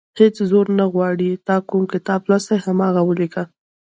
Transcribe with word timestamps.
هېڅ 0.19 0.35
زور 0.49 0.65
نه 0.79 0.85
غواړي 0.93 1.31
تا 1.47 1.55
کوم 1.69 1.83
کتاب 1.93 2.21
لوستی، 2.29 2.57
هماغه 2.65 3.01
ولیکه. 3.05 3.43